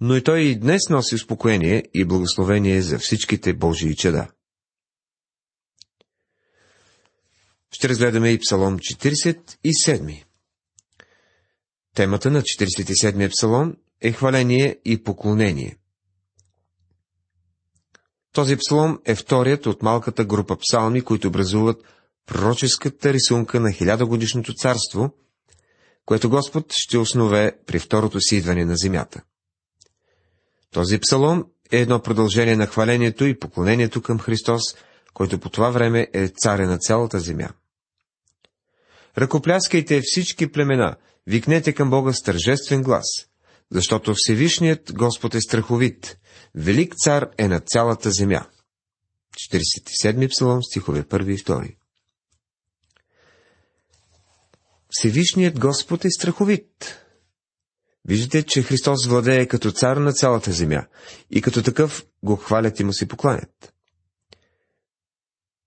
но 0.00 0.16
и 0.16 0.24
той 0.24 0.40
и 0.40 0.58
днес 0.58 0.88
носи 0.90 1.14
успокоение 1.14 1.84
и 1.94 2.04
благословение 2.04 2.82
за 2.82 2.98
всичките 2.98 3.54
Божии 3.54 3.96
чеда. 3.96 4.28
Ще 7.72 7.88
разгледаме 7.88 8.30
и 8.30 8.38
псалом 8.38 8.78
47. 8.78 10.24
Темата 11.94 12.30
на 12.30 12.42
47-я 12.42 13.30
псалом 13.30 13.76
е 14.00 14.12
хваление 14.12 14.78
и 14.84 15.02
поклонение. 15.02 15.76
Този 18.32 18.56
псалом 18.56 19.00
е 19.04 19.14
вторият 19.14 19.66
от 19.66 19.82
малката 19.82 20.24
група 20.24 20.56
псалми, 20.56 21.02
които 21.02 21.28
образуват 21.28 21.82
пророческата 22.26 23.12
рисунка 23.12 23.60
на 23.60 23.72
хилядогодишното 23.72 24.54
царство, 24.54 25.10
което 26.06 26.30
Господ 26.30 26.72
ще 26.72 26.98
основе 26.98 27.52
при 27.66 27.78
второто 27.78 28.20
си 28.20 28.36
идване 28.36 28.64
на 28.64 28.76
земята. 28.76 29.22
Този 30.70 30.98
псалом 30.98 31.44
е 31.72 31.80
едно 31.80 32.02
продължение 32.02 32.56
на 32.56 32.66
хвалението 32.66 33.24
и 33.24 33.38
поклонението 33.38 34.02
към 34.02 34.18
Христос, 34.18 34.62
който 35.14 35.38
по 35.38 35.48
това 35.48 35.70
време 35.70 36.08
е 36.12 36.28
царя 36.28 36.66
на 36.66 36.78
цялата 36.78 37.20
земя. 37.20 37.48
Ръкопляскайте 39.18 40.00
всички 40.04 40.52
племена, 40.52 40.96
викнете 41.26 41.72
към 41.72 41.90
Бога 41.90 42.12
с 42.12 42.22
тържествен 42.22 42.82
глас, 42.82 43.06
защото 43.70 44.14
Всевишният 44.16 44.92
Господ 44.94 45.34
е 45.34 45.40
страховит, 45.40 46.18
велик 46.54 46.94
цар 46.96 47.28
е 47.38 47.48
на 47.48 47.60
цялата 47.60 48.10
земя. 48.10 48.46
47 49.52 50.30
псалом, 50.30 50.62
стихове 50.62 51.02
1 51.02 51.32
и 51.32 51.38
2. 51.38 51.74
Всевишният 54.96 55.58
Господ 55.58 56.04
е 56.04 56.10
страховит. 56.10 57.00
Виждате, 58.04 58.42
че 58.42 58.62
Христос 58.62 59.06
владее 59.06 59.46
като 59.46 59.72
цар 59.72 59.96
на 59.96 60.12
цялата 60.12 60.52
земя 60.52 60.86
и 61.30 61.42
като 61.42 61.62
такъв 61.62 62.04
го 62.22 62.36
хвалят 62.36 62.80
и 62.80 62.84
му 62.84 62.92
се 62.92 63.08
покланят. 63.08 63.74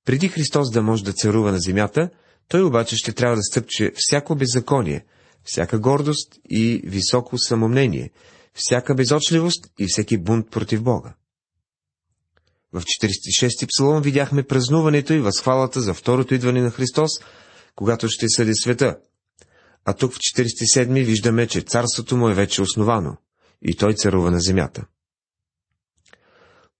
Преди 0.05 0.27
Христос 0.27 0.71
да 0.71 0.81
може 0.81 1.03
да 1.03 1.13
царува 1.13 1.51
на 1.51 1.59
земята, 1.59 2.09
той 2.47 2.63
обаче 2.63 2.95
ще 2.95 3.13
трябва 3.13 3.35
да 3.35 3.43
стъпче 3.43 3.91
всяко 3.95 4.35
беззаконие, 4.35 5.05
всяка 5.43 5.79
гордост 5.79 6.35
и 6.49 6.81
високо 6.85 7.37
самомнение, 7.37 8.11
всяка 8.53 8.95
безочливост 8.95 9.67
и 9.79 9.87
всеки 9.87 10.17
бунт 10.17 10.51
против 10.51 10.83
Бога. 10.83 11.13
В 12.73 12.81
46-ти 12.81 13.67
псалом 13.67 14.01
видяхме 14.01 14.43
празнуването 14.43 15.13
и 15.13 15.19
възхвалата 15.19 15.81
за 15.81 15.93
второто 15.93 16.33
идване 16.33 16.61
на 16.61 16.71
Христос, 16.71 17.11
когато 17.75 18.07
ще 18.09 18.29
съди 18.29 18.55
света. 18.55 18.97
А 19.89 19.93
тук 19.93 20.13
в 20.13 20.17
47-ми 20.17 21.03
виждаме, 21.03 21.47
че 21.47 21.61
царството 21.61 22.17
му 22.17 22.29
е 22.29 22.33
вече 22.33 22.61
основано 22.61 23.17
и 23.61 23.75
той 23.75 23.93
царува 23.93 24.31
на 24.31 24.39
земята. 24.39 24.85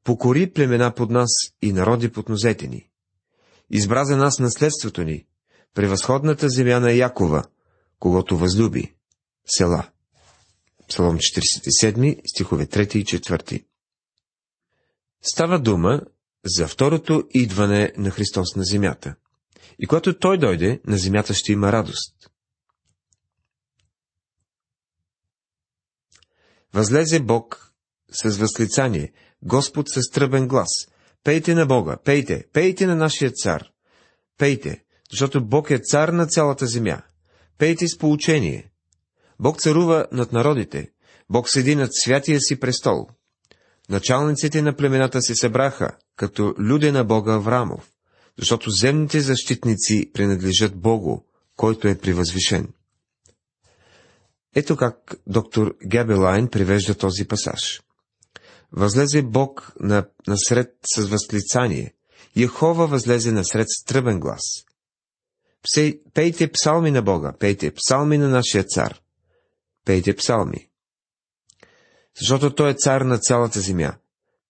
Покори 0.03 0.53
племена 0.53 0.93
под 0.93 1.09
нас 1.09 1.29
и 1.61 1.73
народи 1.73 2.11
под 2.11 2.29
нозете 2.29 2.67
ни. 2.67 2.89
Избра 3.69 4.05
за 4.05 4.17
нас 4.17 4.39
наследството 4.39 5.03
ни, 5.03 5.25
превъзходната 5.73 6.49
земя 6.49 6.79
на 6.79 6.91
Якова, 6.91 7.43
когато 7.99 8.37
възлюби. 8.37 8.95
Села. 9.45 9.89
Псалом 10.89 11.17
47, 11.17 12.21
стихове 12.35 12.65
3 12.65 12.95
и 12.95 13.05
4. 13.05 13.65
Става 15.21 15.59
дума 15.59 16.01
за 16.45 16.67
второто 16.67 17.23
идване 17.31 17.93
на 17.97 18.09
Христос 18.09 18.55
на 18.55 18.63
земята. 18.63 19.15
И 19.79 19.87
когато 19.87 20.19
Той 20.19 20.37
дойде, 20.37 20.81
на 20.87 20.97
земята 20.97 21.33
ще 21.33 21.51
има 21.51 21.71
радост. 21.71 22.17
Възлезе 26.77 27.19
Бог 27.19 27.73
с 28.11 28.37
възклицание, 28.37 29.11
Господ 29.43 29.89
с 29.89 30.09
тръбен 30.11 30.47
глас. 30.47 30.69
Пейте 31.23 31.55
на 31.55 31.65
Бога, 31.65 31.97
пейте, 32.05 32.45
пейте 32.53 32.87
на 32.87 32.95
нашия 32.95 33.31
цар. 33.31 33.63
Пейте, 34.37 34.83
защото 35.11 35.45
Бог 35.45 35.71
е 35.71 35.79
цар 35.79 36.09
на 36.09 36.27
цялата 36.27 36.65
земя. 36.65 37.01
Пейте 37.57 37.87
с 37.87 37.97
поучение. 37.97 38.71
Бог 39.39 39.61
царува 39.61 40.07
над 40.11 40.31
народите. 40.31 40.89
Бог 41.29 41.49
седи 41.49 41.75
над 41.75 41.89
святия 41.93 42.39
си 42.39 42.59
престол. 42.59 43.07
Началниците 43.89 44.61
на 44.61 44.75
племената 44.75 45.21
се 45.21 45.35
събраха, 45.35 45.91
като 46.15 46.55
люде 46.59 46.91
на 46.91 47.03
Бога 47.03 47.33
Аврамов, 47.33 47.91
защото 48.37 48.69
земните 48.69 49.19
защитници 49.19 50.11
принадлежат 50.13 50.75
Богу, 50.75 51.21
който 51.55 51.87
е 51.87 51.97
превъзвишен. 51.97 52.67
Ето 54.59 54.77
как 54.77 55.15
доктор 55.27 55.75
Гебелайн 55.87 56.47
привежда 56.47 56.95
този 56.95 57.27
пасаж. 57.27 57.81
Възлезе 58.71 59.21
Бог 59.21 59.73
на, 59.79 60.09
насред 60.27 60.75
с 60.95 61.07
възклицание, 61.07 61.95
Яхова 62.35 62.87
възлезе 62.87 63.31
насред 63.31 63.67
с 63.69 63.83
тръбен 63.83 64.19
глас. 64.19 64.41
Псей, 65.63 66.01
пейте 66.13 66.51
псалми 66.51 66.91
на 66.91 67.01
Бога, 67.01 67.33
пейте 67.39 67.73
псалми 67.73 68.17
на 68.17 68.29
нашия 68.29 68.63
цар. 68.63 69.01
Пейте 69.85 70.15
псалми. 70.15 70.69
Защото 72.19 72.55
той 72.55 72.69
е 72.69 72.77
цар 72.77 73.01
на 73.01 73.17
цялата 73.17 73.59
земя. 73.59 73.97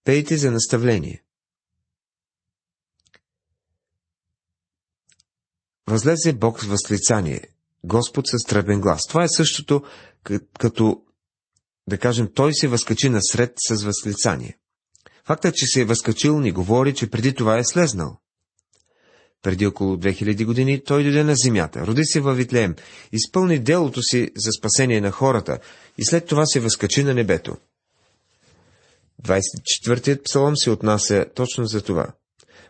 Пейте 0.04 0.38
за 0.38 0.52
наставление. 0.52 1.24
Възлезе 5.88 6.34
Бог 6.34 6.64
с 6.64 6.66
възклицание, 6.66 7.57
Господ 7.84 8.28
с 8.28 8.48
тръбен 8.48 8.82
глас. 8.82 9.02
Това 9.08 9.24
е 9.24 9.30
същото, 9.30 9.84
като, 10.60 11.02
да 11.88 11.98
кажем, 11.98 12.30
той 12.36 12.54
се 12.54 12.68
възкачи 12.68 13.10
насред 13.10 13.54
с 13.70 13.84
възклицание. 13.84 14.58
Фактът, 15.26 15.56
че 15.56 15.66
се 15.66 15.82
е 15.82 15.86
възкачил, 15.86 16.40
ни 16.40 16.52
говори, 16.52 16.94
че 16.94 17.10
преди 17.10 17.34
това 17.34 17.58
е 17.58 17.64
слезнал. 17.64 18.18
Преди 19.42 19.66
около 19.66 19.96
2000 19.96 20.46
години 20.46 20.84
той 20.84 21.04
дойде 21.04 21.24
на 21.24 21.36
земята, 21.36 21.88
роди 21.88 22.06
се 22.06 22.22
във 22.22 22.38
Витлеем, 22.38 22.76
изпълни 23.12 23.60
делото 23.60 24.04
си 24.04 24.32
за 24.36 24.52
спасение 24.52 25.02
на 25.02 25.12
хората 25.12 25.60
и 25.98 26.06
след 26.06 26.26
това 26.26 26.46
се 26.46 26.60
възкачи 26.60 27.04
на 27.04 27.14
небето. 27.14 27.58
24-тият 29.24 30.24
псалом 30.24 30.58
се 30.58 30.70
отнася 30.70 31.26
точно 31.36 31.66
за 31.66 31.82
това. 31.82 32.08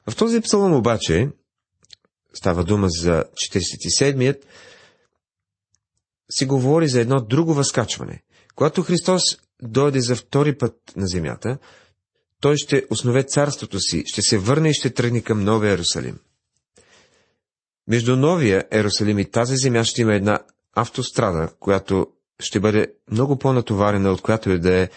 В 0.09 0.15
този 0.15 0.41
псалом 0.41 0.73
обаче, 0.73 1.29
става 2.33 2.63
дума 2.63 2.87
за 2.89 3.23
47-ият, 3.53 4.45
се 6.29 6.45
говори 6.45 6.87
за 6.87 7.01
едно 7.01 7.21
друго 7.21 7.53
възкачване. 7.53 8.23
Когато 8.55 8.83
Христос 8.83 9.21
дойде 9.61 10.01
за 10.01 10.15
втори 10.15 10.57
път 10.57 10.75
на 10.95 11.07
земята, 11.07 11.57
той 12.41 12.57
ще 12.57 12.85
основе 12.89 13.23
царството 13.23 13.79
си, 13.79 14.03
ще 14.07 14.21
се 14.21 14.37
върне 14.37 14.69
и 14.69 14.73
ще 14.73 14.93
тръгне 14.93 15.21
към 15.21 15.43
Новия 15.43 15.69
Иерусалим. 15.69 16.19
Между 17.87 18.15
Новия 18.15 18.65
Ерусалим 18.71 19.19
и 19.19 19.31
тази 19.31 19.57
земя 19.57 19.83
ще 19.83 20.01
има 20.01 20.13
една 20.13 20.39
автострада, 20.75 21.49
която 21.59 22.07
ще 22.39 22.59
бъде 22.59 22.93
много 23.11 23.39
по-натоварена, 23.39 24.11
от 24.11 24.21
която 24.21 24.49
и 24.49 24.59
да 24.59 24.81
е 24.81 24.89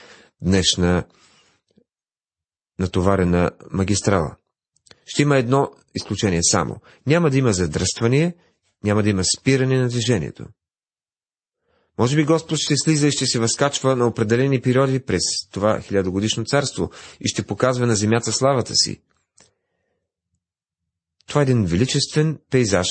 днешна 0.43 1.05
натоварена 2.79 3.51
магистрала. 3.71 4.37
Ще 5.07 5.23
има 5.23 5.39
едно 5.39 5.71
изключение 5.95 6.41
само. 6.43 6.77
Няма 7.07 7.31
да 7.31 7.39
има 7.39 7.53
задръстване, 7.53 8.37
няма 8.85 9.03
да 9.03 9.09
има 9.09 9.23
спиране 9.39 9.79
на 9.79 9.89
движението. 9.89 10.47
Може 12.01 12.17
би 12.17 12.25
Господ 12.25 12.59
ще 12.59 12.77
слиза 12.77 13.07
и 13.07 13.13
ще 13.13 13.27
се 13.27 13.39
възкачва 13.39 13.97
на 13.97 14.07
определени 14.07 14.61
периоди 14.61 15.01
през 15.01 15.23
това 15.51 15.81
хилядогодишно 15.81 16.45
царство 16.45 16.91
и 17.21 17.29
ще 17.29 17.47
показва 17.47 17.87
на 17.87 17.97
земята 17.97 18.33
славата 18.33 18.75
си. 18.75 19.03
Това 21.27 21.41
е 21.41 21.43
един 21.43 21.65
величествен 21.65 22.39
пейзаж, 22.51 22.89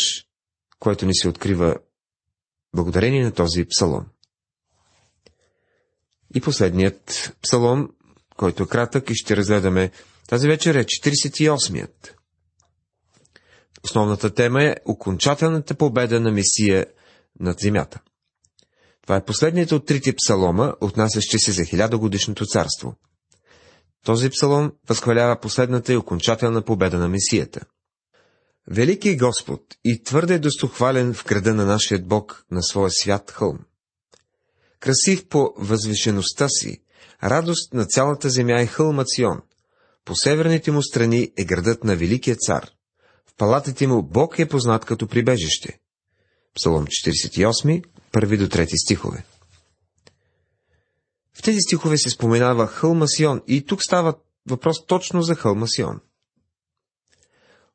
който 0.80 1.06
ни 1.06 1.16
се 1.16 1.28
открива 1.30 1.76
благодарение 2.76 3.24
на 3.24 3.32
този 3.32 3.66
псалом. 3.66 4.06
И 6.36 6.42
последният 6.42 7.34
псалом, 7.42 7.90
който 8.38 8.64
е 8.64 8.68
кратък 8.68 9.10
и 9.10 9.16
ще 9.16 9.38
разгледаме 9.38 9.92
тази 10.28 10.48
вечер 10.48 10.76
е 10.76 10.84
48-ят. 10.86 12.16
Основната 13.84 14.34
тема 14.34 14.64
е 14.64 14.76
окончателната 14.86 15.76
победа 15.76 16.20
на 16.20 16.32
Месия 16.32 16.86
над 17.40 17.60
земята. 17.60 18.00
Това 19.10 19.18
е 19.18 19.26
последният 19.26 19.72
от 19.72 19.86
трите 19.86 20.14
псалома, 20.16 20.74
отнасящи 20.82 21.40
се 21.40 21.52
за 21.52 21.66
хилядогодишното 21.66 22.46
царство. 22.46 22.96
Този 24.06 24.30
псалом 24.30 24.72
възхвалява 24.90 25.40
последната 25.40 25.94
и 25.94 25.98
окончателна 25.98 26.62
победа 26.62 26.98
на 26.98 27.10
Месията– 27.10 27.62
Велики 28.68 29.18
Господ 29.18 29.62
и 29.86 30.04
твърде 30.04 30.40
достохвален 30.40 31.14
в 31.14 31.26
града 31.26 31.54
на 31.54 31.66
нашия 31.66 32.00
Бог 32.00 32.46
на 32.52 32.64
своя 32.64 32.92
свят 32.92 33.32
хълм. 33.32 33.60
красив 34.80 35.28
по 35.28 35.54
възвишеността 35.58 36.50
си, 36.50 36.82
радост 37.24 37.74
на 37.74 37.86
цялата 37.86 38.30
земя 38.30 38.62
е 38.62 38.66
хълмът 38.66 39.08
Сион. 39.10 39.42
По 40.06 40.16
северните 40.16 40.72
му 40.72 40.84
страни 40.84 41.32
е 41.38 41.46
градът 41.46 41.84
на 41.84 41.96
Великия 41.96 42.36
цар. 42.36 42.70
В 43.28 43.36
палатите 43.38 43.88
му 43.88 44.04
Бог 44.04 44.40
е 44.40 44.50
познат 44.50 44.86
като 44.86 45.08
прибежище. 45.08 45.80
Псалом 46.56 46.86
48, 46.88 47.84
първи 48.12 48.38
до 48.38 48.50
трети 48.50 48.78
стихове. 48.78 49.26
В 51.34 51.42
тези 51.42 51.60
стихове 51.60 51.98
се 51.98 52.10
споменава 52.10 52.68
хълма 52.68 53.08
Сион 53.08 53.42
и 53.48 53.66
тук 53.66 53.84
става 53.84 54.14
въпрос 54.50 54.86
точно 54.86 55.22
за 55.22 55.36
хълма 55.36 55.68
Сион. 55.68 56.00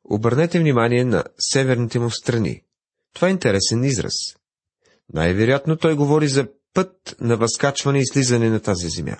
Обърнете 0.03 0.59
внимание 0.59 1.05
на 1.05 1.23
северните 1.39 1.99
му 1.99 2.11
страни. 2.11 2.61
Това 3.13 3.27
е 3.27 3.31
интересен 3.31 3.83
израз. 3.83 4.13
Най-вероятно 5.13 5.77
той 5.77 5.95
говори 5.95 6.27
за 6.27 6.47
път 6.73 7.15
на 7.19 7.37
възкачване 7.37 7.99
и 7.99 8.07
слизане 8.07 8.49
на 8.49 8.59
тази 8.59 8.89
земя. 8.89 9.17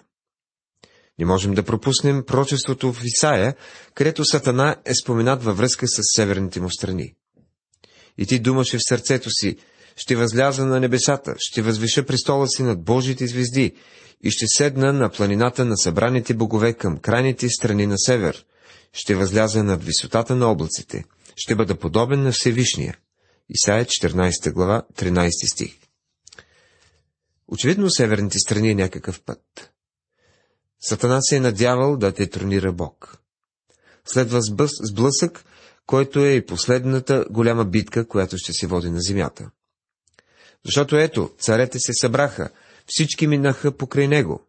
Не 1.19 1.25
можем 1.25 1.53
да 1.53 1.63
пропуснем 1.63 2.24
прочеството 2.25 2.93
в 2.93 3.03
Исаия, 3.03 3.55
където 3.93 4.25
Сатана 4.25 4.75
е 4.86 4.95
споменат 4.95 5.43
във 5.43 5.57
връзка 5.57 5.88
с 5.88 6.01
северните 6.15 6.62
му 6.62 6.69
страни. 6.69 7.13
И 8.17 8.25
ти 8.25 8.39
думаше 8.39 8.77
в 8.77 8.88
сърцето 8.89 9.29
си, 9.29 9.57
ще 9.95 10.15
възляза 10.15 10.65
на 10.65 10.79
небесата, 10.79 11.35
ще 11.37 11.61
възвиша 11.61 12.05
престола 12.05 12.47
си 12.47 12.63
над 12.63 12.83
Божите 12.83 13.27
звезди 13.27 13.75
и 14.23 14.31
ще 14.31 14.45
седна 14.47 14.93
на 14.93 15.09
планината 15.09 15.65
на 15.65 15.77
събраните 15.77 16.33
богове 16.33 16.73
към 16.73 16.97
крайните 16.97 17.49
страни 17.49 17.87
на 17.87 17.97
север. 17.97 18.45
Ще 18.93 19.15
възляза 19.15 19.63
над 19.63 19.83
висотата 19.83 20.35
на 20.35 20.51
облаците. 20.51 21.03
Ще 21.35 21.55
бъда 21.55 21.75
подобен 21.75 22.23
на 22.23 22.31
Всевишния. 22.31 22.97
Исаия 23.49 23.85
14 23.85 24.51
глава, 24.51 24.83
13 24.95 25.53
стих. 25.53 25.77
Очевидно 27.47 27.89
северните 27.89 28.39
страни 28.39 28.69
е 28.69 28.75
някакъв 28.75 29.21
път. 29.21 29.71
Сатана 30.79 31.21
се 31.21 31.35
е 31.35 31.39
надявал 31.39 31.97
да 31.97 32.11
те 32.11 32.27
тронира 32.29 32.73
Бог. 32.73 33.17
Следва 34.05 34.39
сблъсък, 34.83 35.45
който 35.85 36.19
е 36.19 36.31
и 36.31 36.45
последната 36.45 37.25
голяма 37.29 37.65
битка, 37.65 38.07
която 38.07 38.37
ще 38.37 38.53
се 38.53 38.67
води 38.67 38.89
на 38.89 39.01
земята. 39.01 39.49
Защото 40.65 40.98
ето, 40.98 41.31
царете 41.39 41.79
се 41.79 41.91
събраха, 41.93 42.50
всички 42.86 43.27
минаха 43.27 43.77
покрай 43.77 44.07
него. 44.07 44.48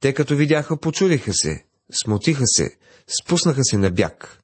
Те 0.00 0.14
като 0.14 0.36
видяха, 0.36 0.76
почудиха 0.76 1.32
се, 1.34 1.64
смутиха 2.02 2.46
се, 2.46 2.76
спуснаха 3.20 3.64
се 3.64 3.78
на 3.78 3.90
бяг. 3.90 4.42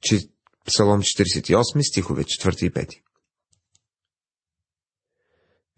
Че... 0.00 0.28
Псалом 0.66 1.02
48, 1.02 1.88
стихове 1.88 2.24
4 2.24 2.64
и 2.64 2.70
5. 2.70 3.00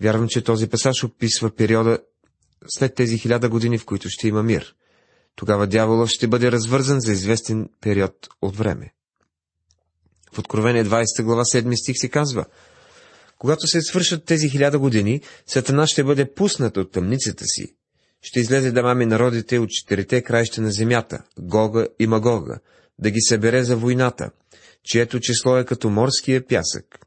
Вярвам, 0.00 0.28
че 0.28 0.44
този 0.44 0.68
пасаж 0.68 1.04
описва 1.04 1.54
периода 1.54 1.98
след 2.68 2.94
тези 2.94 3.18
хиляда 3.18 3.48
години, 3.48 3.78
в 3.78 3.84
които 3.84 4.08
ще 4.08 4.28
има 4.28 4.42
мир. 4.42 4.74
Тогава 5.36 5.66
дяволът 5.66 6.08
ще 6.08 6.28
бъде 6.28 6.52
развързан 6.52 7.00
за 7.00 7.12
известен 7.12 7.68
период 7.80 8.28
от 8.42 8.56
време. 8.56 8.94
В 10.32 10.38
Откровение 10.38 10.84
20 10.84 11.22
глава 11.22 11.42
7 11.42 11.82
стих 11.82 11.94
се 11.98 12.08
казва 12.08 12.44
Когато 13.38 13.66
се 13.66 13.82
свършат 13.82 14.24
тези 14.24 14.48
хиляда 14.48 14.78
години, 14.78 15.20
Сатана 15.46 15.86
ще 15.86 16.04
бъде 16.04 16.34
пуснат 16.34 16.76
от 16.76 16.92
тъмницата 16.92 17.44
си. 17.46 17.76
Ще 18.22 18.40
излезе 18.40 18.72
да 18.72 18.82
мами 18.82 19.06
народите 19.06 19.58
от 19.58 19.70
четирите 19.70 20.22
краища 20.22 20.60
на 20.60 20.70
земята, 20.70 21.22
Гога 21.38 21.86
и 21.98 22.06
Магога, 22.06 22.58
да 22.98 23.10
ги 23.10 23.20
събере 23.20 23.64
за 23.64 23.76
войната, 23.76 24.30
чието 24.84 25.20
число 25.20 25.56
е 25.56 25.64
като 25.64 25.90
морския 25.90 26.46
пясък. 26.46 26.98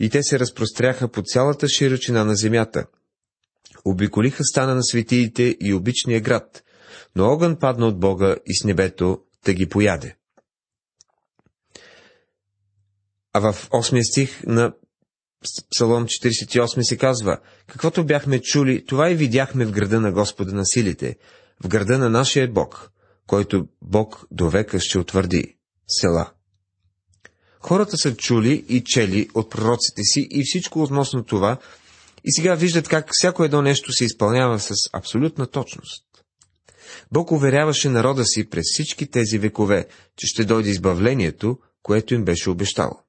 И 0.00 0.10
те 0.10 0.22
се 0.22 0.38
разпростряха 0.38 1.08
по 1.08 1.22
цялата 1.22 1.68
широчина 1.68 2.24
на 2.24 2.34
земята. 2.34 2.86
Обиколиха 3.84 4.44
стана 4.44 4.74
на 4.74 4.82
светиите 4.82 5.56
и 5.60 5.74
обичния 5.74 6.20
град, 6.20 6.62
но 7.16 7.24
огън 7.24 7.56
падна 7.56 7.86
от 7.86 8.00
Бога 8.00 8.36
и 8.46 8.56
с 8.56 8.64
небето 8.64 9.22
да 9.44 9.54
ги 9.54 9.68
пояде. 9.68 10.16
А 13.32 13.52
в 13.52 13.68
8 13.70 14.10
стих 14.10 14.42
на 14.46 14.72
Псалом 15.70 16.06
48 16.06 16.82
се 16.82 16.96
казва, 16.96 17.38
каквото 17.66 18.06
бяхме 18.06 18.40
чули, 18.40 18.84
това 18.86 19.10
и 19.10 19.14
видяхме 19.14 19.66
в 19.66 19.70
града 19.70 20.00
на 20.00 20.12
Господа 20.12 20.52
на 20.52 20.66
силите, 20.66 21.16
в 21.64 21.68
града 21.68 21.98
на 21.98 22.10
нашия 22.10 22.52
Бог, 22.52 22.90
който 23.26 23.66
Бог 23.82 24.26
до 24.30 24.50
века 24.50 24.80
ще 24.80 24.98
утвърди. 24.98 25.56
Села. 25.88 26.30
Хората 27.60 27.96
са 27.96 28.16
чули 28.16 28.64
и 28.68 28.84
чели 28.84 29.28
от 29.34 29.50
пророците 29.50 30.02
си 30.02 30.28
и 30.30 30.42
всичко 30.44 30.82
относно 30.82 31.24
това, 31.24 31.58
и 32.24 32.32
сега 32.32 32.54
виждат 32.54 32.88
как 32.88 33.08
всяко 33.12 33.44
едно 33.44 33.62
нещо 33.62 33.92
се 33.92 34.04
изпълнява 34.04 34.60
с 34.60 34.70
абсолютна 34.92 35.46
точност. 35.46 36.04
Бог 37.12 37.32
уверяваше 37.32 37.88
народа 37.88 38.24
си 38.24 38.50
през 38.50 38.64
всички 38.72 39.10
тези 39.10 39.38
векове, 39.38 39.86
че 40.16 40.26
ще 40.26 40.44
дойде 40.44 40.70
избавлението, 40.70 41.58
което 41.82 42.14
им 42.14 42.24
беше 42.24 42.50
обещал. 42.50 43.02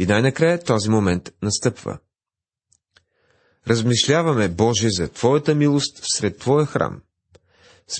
И 0.00 0.06
най-накрая 0.06 0.60
този 0.64 0.90
момент 0.90 1.32
настъпва. 1.42 1.98
Размишляваме, 3.68 4.48
Боже, 4.48 4.88
за 4.90 5.08
Твоята 5.08 5.54
милост 5.54 6.00
сред 6.16 6.38
Твоя 6.38 6.66
храм. 6.66 7.02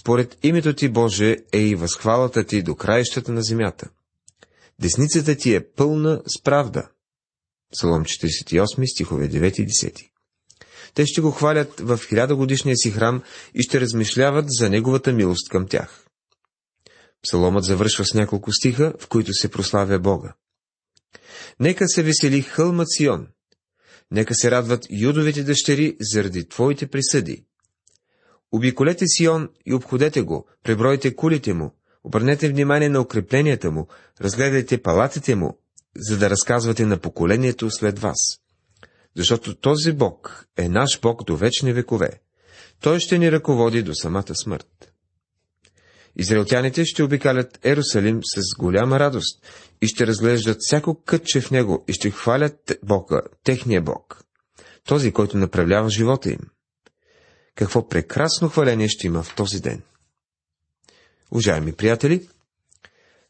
Според 0.00 0.38
името 0.42 0.74
Ти, 0.74 0.88
Боже, 0.88 1.36
е 1.52 1.58
и 1.58 1.74
възхвалата 1.74 2.44
Ти 2.44 2.62
до 2.62 2.74
краищата 2.74 3.32
на 3.32 3.42
земята. 3.42 3.88
Десницата 4.78 5.36
Ти 5.36 5.54
е 5.54 5.66
пълна 5.66 6.22
с 6.26 6.42
правда. 6.42 6.88
Псалом 7.72 8.04
48, 8.04 8.94
стихове 8.94 9.28
9 9.28 9.60
и 9.60 9.66
10. 9.66 10.10
Те 10.94 11.06
ще 11.06 11.20
го 11.20 11.30
хвалят 11.30 11.80
в 11.80 12.00
хилядогодишния 12.08 12.76
си 12.76 12.90
храм 12.90 13.22
и 13.54 13.62
ще 13.62 13.80
размишляват 13.80 14.44
за 14.48 14.70
неговата 14.70 15.12
милост 15.12 15.48
към 15.48 15.68
тях. 15.68 16.04
Псаломът 17.22 17.64
завършва 17.64 18.04
с 18.04 18.14
няколко 18.14 18.52
стиха, 18.52 18.94
в 19.00 19.08
които 19.08 19.32
се 19.32 19.50
прославя 19.50 19.98
Бога. 19.98 20.34
Нека 21.60 21.88
се 21.88 22.02
весели 22.02 22.42
хълмът 22.42 22.86
Сион. 22.90 23.26
Нека 24.10 24.34
се 24.34 24.50
радват 24.50 24.86
юдовите 24.90 25.42
дъщери 25.42 25.96
заради 26.00 26.48
Твоите 26.48 26.86
присъди. 26.86 27.44
Обиколете 28.52 29.04
Сион 29.08 29.48
и 29.66 29.74
обходете 29.74 30.22
го, 30.22 30.48
пребройте 30.62 31.16
кулите 31.16 31.52
му, 31.52 31.74
обърнете 32.04 32.48
внимание 32.48 32.88
на 32.88 33.00
укрепленията 33.00 33.70
му, 33.70 33.88
разгледайте 34.20 34.82
палатите 34.82 35.34
му, 35.34 35.58
за 35.96 36.18
да 36.18 36.30
разказвате 36.30 36.86
на 36.86 36.98
поколението 36.98 37.70
след 37.70 37.98
вас. 37.98 38.18
Защото 39.16 39.54
този 39.54 39.92
Бог 39.92 40.46
е 40.56 40.68
наш 40.68 41.00
Бог 41.00 41.24
до 41.24 41.36
вечни 41.36 41.72
векове. 41.72 42.20
Той 42.80 43.00
ще 43.00 43.18
ни 43.18 43.32
ръководи 43.32 43.82
до 43.82 43.94
самата 43.94 44.34
смърт. 44.34 44.89
Израелтяните 46.16 46.84
ще 46.84 47.02
обикалят 47.02 47.58
Ерусалим 47.64 48.20
с 48.24 48.40
голяма 48.58 49.00
радост 49.00 49.46
и 49.82 49.86
ще 49.86 50.06
разглеждат 50.06 50.56
всяко 50.60 51.02
кътче 51.04 51.40
в 51.40 51.50
него 51.50 51.84
и 51.88 51.92
ще 51.92 52.10
хвалят 52.10 52.78
Бога, 52.82 53.22
техния 53.44 53.82
Бог, 53.82 54.24
този, 54.84 55.12
който 55.12 55.36
направлява 55.36 55.90
живота 55.90 56.30
им. 56.30 56.40
Какво 57.54 57.88
прекрасно 57.88 58.48
хваление 58.48 58.88
ще 58.88 59.06
има 59.06 59.22
в 59.22 59.34
този 59.34 59.60
ден! 59.60 59.82
Уважаеми 61.30 61.72
приятели, 61.72 62.28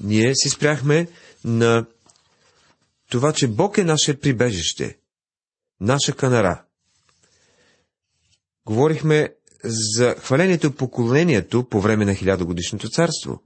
Ние 0.00 0.34
си 0.34 0.48
спряхме 0.48 1.08
на 1.44 1.86
това, 3.10 3.32
че 3.32 3.48
Бог 3.48 3.78
е 3.78 3.84
наше 3.84 4.20
прибежище, 4.20 4.98
наша 5.80 6.12
канара. 6.12 6.62
Говорихме 8.66 9.34
за 9.64 10.14
хвалението 10.18 10.66
и 10.66 10.74
поклонението 10.74 11.64
по 11.64 11.80
време 11.80 12.04
на 12.04 12.14
хилядогодишното 12.14 12.88
царство. 12.88 13.42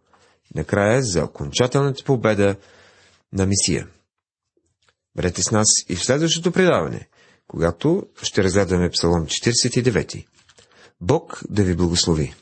Накрая 0.55 1.03
за 1.03 1.25
окончателната 1.25 2.05
победа 2.05 2.57
на 3.33 3.47
Мисия. 3.47 3.89
Бъдете 5.17 5.43
с 5.43 5.51
нас 5.51 5.67
и 5.89 5.97
в 5.97 6.05
следващото 6.05 6.53
предаване, 6.53 7.09
когато 7.47 8.03
ще 8.23 8.45
разгледаме 8.45 8.91
Псалом 8.91 9.27
49. 9.27 10.27
Бог 11.01 11.41
да 11.51 11.63
ви 11.65 11.75
благослови! 11.75 12.35